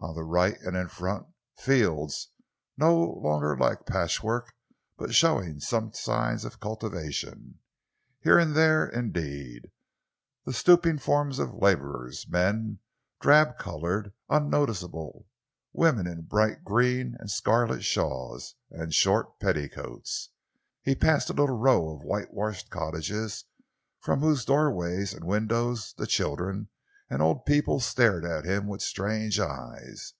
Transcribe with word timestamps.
On 0.00 0.14
the 0.14 0.22
right 0.22 0.56
and 0.60 0.76
in 0.76 0.86
front, 0.86 1.26
fields, 1.56 2.28
no 2.76 2.94
longer 2.96 3.56
like 3.58 3.84
patchwork 3.84 4.54
but 4.96 5.12
showing 5.12 5.58
some 5.58 5.92
signs 5.92 6.44
of 6.44 6.60
cultivation; 6.60 7.58
here 8.20 8.38
and 8.38 8.54
there, 8.54 8.86
indeed, 8.88 9.72
the 10.44 10.52
stooping 10.52 10.98
forms 10.98 11.40
of 11.40 11.52
labourers 11.52 12.28
men, 12.28 12.78
drab 13.20 13.58
coloured, 13.58 14.12
unnoticeable; 14.28 15.26
women 15.72 16.06
in 16.06 16.22
bright 16.22 16.62
green 16.62 17.16
and 17.18 17.28
scarlet 17.28 17.82
shawls 17.82 18.54
and 18.70 18.94
short 18.94 19.40
petticoats. 19.40 20.30
He 20.80 20.94
passed 20.94 21.28
a 21.28 21.32
little 21.32 21.58
row 21.58 21.90
of 21.90 22.04
whitewashed 22.04 22.70
cottages, 22.70 23.46
from 23.98 24.20
whose 24.20 24.44
doorways 24.44 25.12
and 25.12 25.24
windows 25.24 25.92
the 25.98 26.06
children 26.06 26.68
and 27.10 27.22
old 27.22 27.46
people 27.46 27.80
stared 27.80 28.22
at 28.22 28.44
him 28.44 28.66
with 28.66 28.82
strange 28.82 29.40
eyes. 29.40 30.12